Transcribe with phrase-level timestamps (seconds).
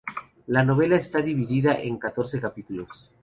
[0.47, 3.11] La novela está dividida en catorce capítulos.